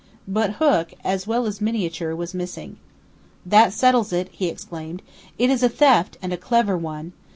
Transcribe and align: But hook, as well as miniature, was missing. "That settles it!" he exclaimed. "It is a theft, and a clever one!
But 0.27 0.53
hook, 0.53 0.95
as 1.03 1.27
well 1.27 1.45
as 1.45 1.61
miniature, 1.61 2.15
was 2.15 2.33
missing. 2.33 2.77
"That 3.45 3.71
settles 3.71 4.11
it!" 4.11 4.29
he 4.31 4.47
exclaimed. 4.49 5.03
"It 5.37 5.51
is 5.51 5.61
a 5.61 5.69
theft, 5.69 6.17
and 6.23 6.33
a 6.33 6.37
clever 6.37 6.75
one! 6.75 7.13